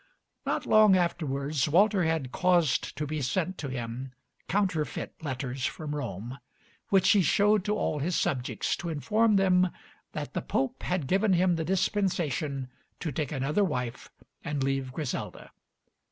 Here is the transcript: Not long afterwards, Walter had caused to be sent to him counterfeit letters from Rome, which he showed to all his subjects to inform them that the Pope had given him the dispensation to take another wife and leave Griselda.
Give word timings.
Not 0.47 0.65
long 0.65 0.95
afterwards, 0.97 1.69
Walter 1.69 2.05
had 2.05 2.31
caused 2.31 2.97
to 2.97 3.05
be 3.05 3.21
sent 3.21 3.59
to 3.59 3.67
him 3.69 4.13
counterfeit 4.47 5.13
letters 5.21 5.67
from 5.67 5.93
Rome, 5.95 6.39
which 6.89 7.09
he 7.11 7.21
showed 7.21 7.63
to 7.65 7.75
all 7.75 7.99
his 7.99 8.19
subjects 8.19 8.75
to 8.77 8.89
inform 8.89 9.35
them 9.35 9.69
that 10.13 10.33
the 10.33 10.41
Pope 10.41 10.81
had 10.81 11.05
given 11.05 11.33
him 11.33 11.55
the 11.55 11.63
dispensation 11.63 12.71
to 12.99 13.11
take 13.11 13.31
another 13.31 13.63
wife 13.63 14.09
and 14.43 14.63
leave 14.63 14.91
Griselda. 14.91 15.51